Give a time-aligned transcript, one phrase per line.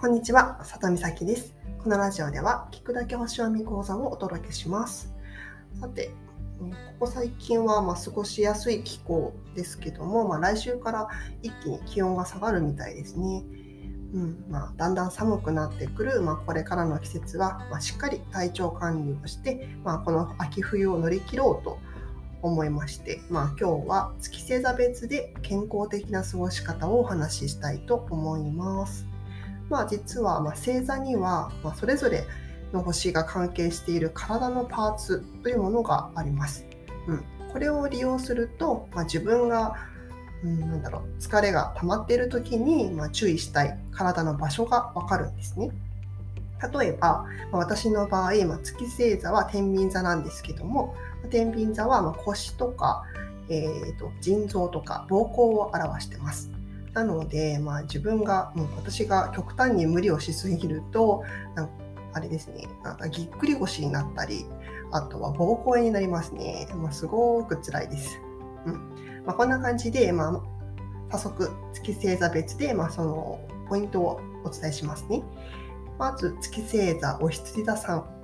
[0.00, 1.54] こんにちは、佐藤美咲です。
[1.84, 5.12] このラジオでは、聞くだけ星読み講座をお届けします。
[5.78, 6.10] さて、
[6.58, 6.64] こ
[7.00, 11.08] こ最近はま過ごしやすい気候ですけども、まあ、来週から
[11.42, 13.44] 一気に気温が下がるみたいですね。
[14.14, 21.78] うんまあ、だんだん寒くなってくる、まあ、これからの季節は、ましっかり体調管理をして、まあ、この秋冬を乗り切ろうと
[22.40, 29.09] 思いまして、まあ、今日は月星座別で健康的な過ごし方をお話ししたいと思います。
[29.70, 32.24] まあ、実は、ま星座には、まそれぞれ
[32.72, 36.66] の星が関係している体のパーツというものがあります。
[37.06, 39.76] うん、これを利用すると、まあ、自分が、
[40.44, 45.70] うん、なんだろう疲れが溜まっている時に、まあ、注意したい体の場所がわかるんですね。
[46.78, 50.94] 例えば、ま私の場合、ま月星座は天秤座なんですけども
[51.30, 53.04] 天秤座はま腰とか、
[53.48, 56.50] えーと、腎臓とか膀胱を表してます。
[56.92, 61.22] なので、まあ、自分が、もう私が極端に無理をしすぎると、
[62.12, 64.44] あれですね、なんかぎっくり腰になったり、
[64.92, 66.66] あとは膀胱炎になりますね。
[66.74, 68.20] まあ、すごく辛いです。
[68.66, 68.74] うん
[69.24, 70.42] まあ、こんな感じで、ま
[71.10, 75.22] あ、早速、月星座別で、まあ、そのポイントをお伝えしますね。
[75.98, 78.20] まず、月星座お羊座さん。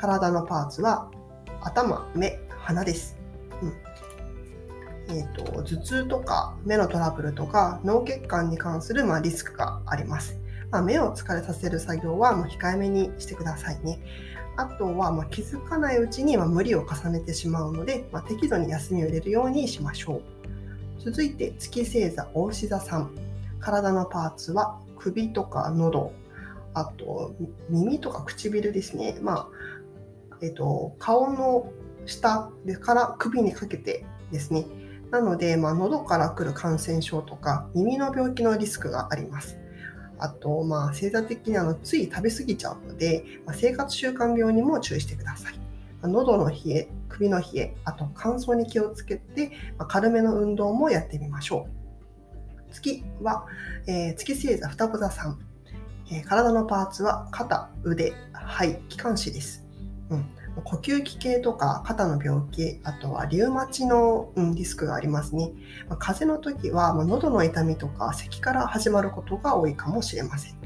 [0.00, 1.10] 体のパーツは
[1.60, 3.19] 頭、目、鼻です。
[5.10, 10.38] えーと、頭痛とか目のトラブルとか脳血管に関する、まあ、リスクがあります。
[10.70, 13.98] まあ、目を疲れさせる作業はもう控えめにしてくださいね。
[14.56, 20.22] あとは、まあ、気づかないうちに、ま無理を重ねてしまうので、ま適度に休みを入れるようにしましょう。
[21.00, 23.10] 続いて月星座大志座さん
[23.58, 26.12] 体のパーツは首とか喉
[26.74, 27.34] あと
[27.70, 29.48] 耳とか唇ですね、ま
[30.30, 31.72] あえっと、顔の
[32.04, 32.50] 下
[32.80, 34.66] から首にかけてですね
[35.10, 39.58] なので、まあ、喉から来る感染症とか耳の病気のリスクがあります
[40.20, 45.54] あと、まあ、星座的にあのつい食べ過ぎちゃうので、まあ、生活習慣病にも注意してください。
[46.02, 51.66] 喉の冷え、首の冷え、あと乾燥に気をつけて、まあ、軽めの運動もやってみましょ
[52.68, 52.72] う。
[52.72, 53.46] 月は、
[53.86, 55.38] えー、月星座双子座さん、
[56.10, 59.66] えー、体のパーツは肩、腕、肺、気管支です。
[60.10, 65.52] うん呼吸器系とか肩の病気、あとはリウマチの、リスクがありますね。
[65.88, 70.60] まあ、風邪の時は、まあ、喉の痛みとか咳から始まることが多いかもしれません。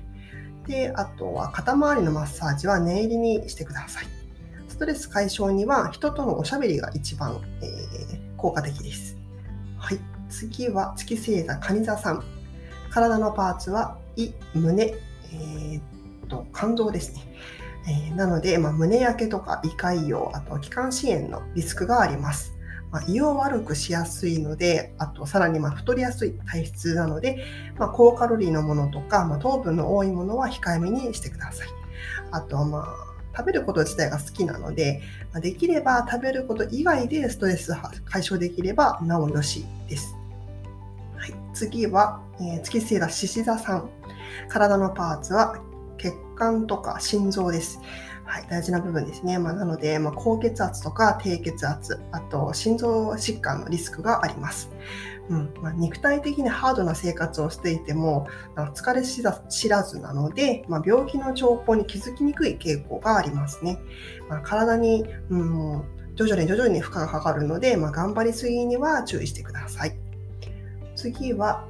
[0.66, 4.06] で、あとは肩周りのマッサージは念入りにしてください。
[4.68, 9.16] ストレス解消には人とのおしゃべりが一番、えー、効果的です。
[9.78, 9.98] はい。
[10.28, 12.24] 次は月星座、蟹座さん。
[12.90, 15.80] 体のパーツは胃、胸、えー、
[16.28, 17.22] と肝臓ですね。
[17.86, 22.54] えー、なので、まあ、胸焼けとか胃潰瘍、あと気管支炎のリスクがあります。
[22.90, 27.44] まあ、胃を悪くしやすいので、あとさらにま太りやすい体質なので、
[27.76, 31.68] まあ、高カロリーのものとか、ま糖分の多いものは控えめにしてください。
[32.30, 35.02] あとまあ食べること自体が好きなので、
[35.32, 37.72] まできれば食べること以外でストレス
[38.04, 40.14] 解消できればなおよしです。
[41.16, 43.90] はい、次は、えー、月星座獅子座さん。
[44.48, 45.60] 体のパーツは
[45.98, 47.80] 血管とか心臓です。
[48.24, 49.38] はい、大事な部分ですね。
[49.38, 54.70] まあ、なので、まあ、高血圧とか低血圧、あと心臓疾患のリスクがあります。
[55.30, 63.78] うんまあ、肉体的にハードな生活をしていても疲れ知らずなので、まあ、病気の兆候に気づきにくい傾向がありますね。
[64.28, 65.82] まあ、体に、うん、
[66.14, 69.96] 徐々に徐々に負荷がかかるので、まあ、頑張りすぎには注意してください。
[70.94, 71.66] 次は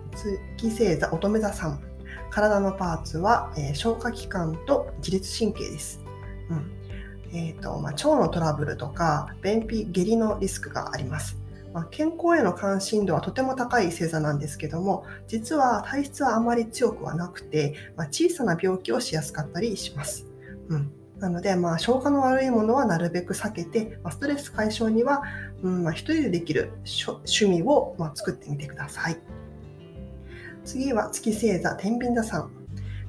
[0.57, 1.94] 月星座乙女座さん。
[2.35, 6.03] 体のパーツは、えー、消化器官と自律神経です。
[6.51, 6.71] うん
[7.33, 11.39] えーとまあ、腸のトラブルとか便秘、下痢のリスクがあります。
[11.73, 20.27] まあ、健康への関心度はとても高い星座なんですけども実は体質はあまり強くはなくて、まあ、小さな病気をしやすかったりします。
[20.69, 25.23] うんなので、まあ、消化の悪いものはなるべく避けて、まあ、ストレス解消には、
[25.63, 29.17] うんまあ、人でできる趣味を、まあ、作ってみてください。
[30.65, 32.51] 次は月星座天秤座さん。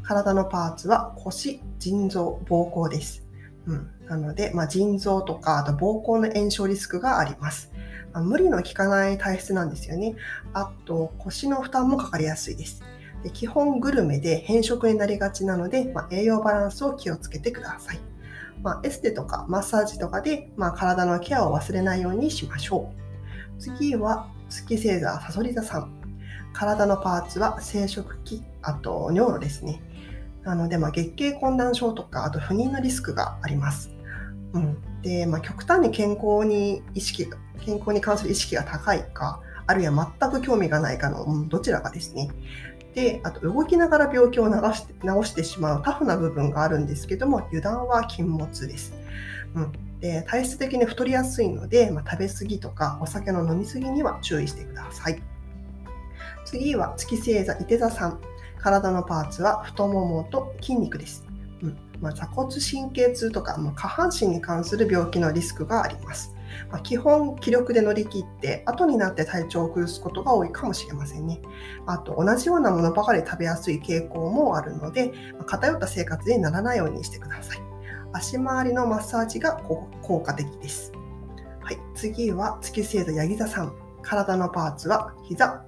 [0.04, 3.26] 体のパーツは腰、腎臓、膀胱です。
[3.66, 7.72] うん、なので、まあ、腎臓とかあと膀胱の炎症リスクがあります。
[8.14, 10.16] あ、無理の効かない体質なんですよね。
[10.54, 12.84] あと腰の負担もかかりやすいです。
[13.24, 18.00] で基本グルメで変色になりがちなので、まあ、栄養バランスを気をつけてください。
[18.62, 22.92] まあ、エステとかマッサージとかで、まあ、体のケアを忘れないようにしましょ
[23.58, 23.60] う。
[23.60, 26.05] 次は月星座さそり座さん。
[26.56, 29.82] 体のパーツは生殖器、あと尿路ですね。
[30.44, 33.92] なので、まあ、月経困難症とか、あと不妊のリスクがあります。
[34.54, 37.28] うん、で、まあ、極端に健康に意識
[37.60, 42.30] 健康に関する意識が高いか、あるいは全く興味がないかの、うん、どちらかですね。
[42.94, 48.94] で、あと動きながら病気を治して治してしまうタフな部分があるんですけども、油断は禁物です。
[49.56, 55.22] うん、で体質的に太りやすいので、まあ、食べ過ぎとかお酒の飲み過ぎには注意してください。
[56.46, 58.20] 次は月星座、伊手座さん。
[58.58, 61.26] 体のパーツは太ももと筋肉です。
[61.62, 66.36] うんまあ、座骨神経痛とか、まあ、下半身に関する病気のリスクがあります。
[66.72, 71.42] まあ、基本気力で乗り切って後になって体調を崩すことが多いかもしれませんね。
[71.86, 77.62] あと同じようなものばかり食べやすい傾向もあるので、まあ、偏った生活にならないようにしてください。
[78.14, 80.92] 足回りのマッサージが効果的です。
[81.62, 83.76] はい、次は月星座ヤギ座さん。
[84.02, 85.66] 体のパーツは膝、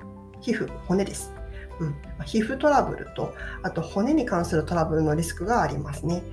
[0.48, 1.34] 皮膚、骨です。
[1.82, 1.96] うん、
[2.26, 6.24] 皮膚トラブルとあと骨に関するトラブルのリスクがありますね。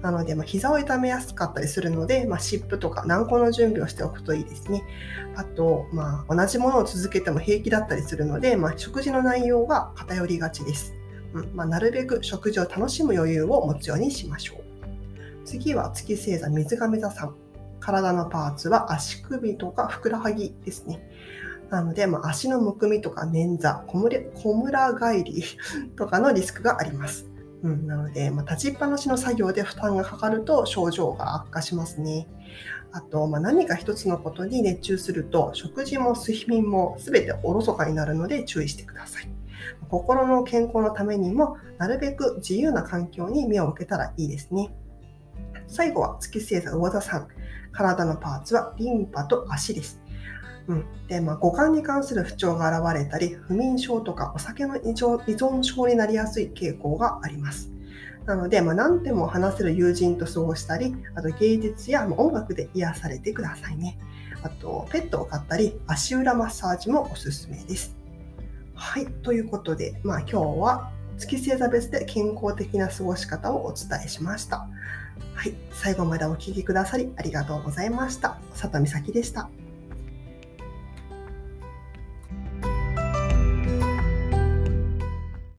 [0.00, 4.82] なので、まあ、膝を痛めやすかったりするので、まあ、湿布とか軟膏の準備をしておくといいですね。
[5.36, 10.94] あと、まあ、同じものを続けても平気だったりするので、まあ、食事の内容が偏りがちです。
[11.34, 14.60] うんまあ、なるべく食事を楽しむ余裕を持つようにしましょう。
[15.44, 17.34] 次は月星座水亀座さん。
[17.78, 21.10] 体のパーツは足首とかふくらはぎですね。
[21.70, 25.44] なので、まあ、足のむくみとか捻挫、こむら返り
[25.96, 27.30] とかのリスクがあります。
[27.62, 32.26] うん、なので、まあ、立ちっぱなしの作業で負担がかかると症状が悪化しますね。
[32.92, 39.30] あと、まあ、何か一つのことに熱中すると食事も睡眠も全ておろそかになるので注意してください。
[39.88, 44.74] 心の健康のためにもなるべく自由な環境に目を向けたらいいですね。
[45.68, 47.28] 最後は月星座魚座さん。
[47.72, 49.99] 体のパーツはリンパと足です。
[50.68, 57.70] うん、で、まあ、五感に関する不調が現れたり、不眠症とかお酒の依存症になりやすい傾向があります。
[58.26, 63.98] なので、まあ、何でも話せる友人と過ごしたり、あと芸術や音楽で癒されてくださいね。
[64.42, 67.96] あと、ペットを飼ったり、足裏マッサージもおすすめです。
[68.74, 74.68] はい、ということで、まあ、今日は月星座別で健康的な過ごし方をお伝えしました。
[75.34, 78.38] はい、最後までお聴きくださりありがとうございました。
[78.52, 79.59] 佐藤美咲でした。